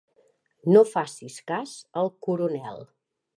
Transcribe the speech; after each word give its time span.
No 0.75 0.81
facis 0.93 1.35
cas 1.51 1.75
al 2.03 2.11
Coronel. 2.29 2.83